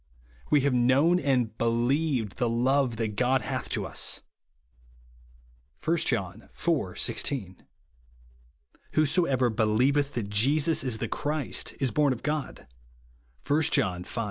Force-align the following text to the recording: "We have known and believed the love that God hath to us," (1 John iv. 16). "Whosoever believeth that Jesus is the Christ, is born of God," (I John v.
"We 0.49 0.61
have 0.61 0.73
known 0.73 1.19
and 1.19 1.55
believed 1.59 2.37
the 2.37 2.49
love 2.49 2.95
that 2.95 3.15
God 3.15 3.43
hath 3.43 3.69
to 3.69 3.85
us," 3.85 4.23
(1 5.85 5.97
John 5.97 6.49
iv. 6.55 6.99
16). 6.99 7.63
"Whosoever 8.93 9.51
believeth 9.51 10.15
that 10.15 10.31
Jesus 10.31 10.83
is 10.83 10.97
the 10.97 11.07
Christ, 11.07 11.75
is 11.79 11.91
born 11.91 12.13
of 12.13 12.23
God," 12.23 12.65
(I 13.47 13.61
John 13.61 14.03
v. 14.03 14.19